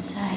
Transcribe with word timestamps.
inside. 0.00 0.29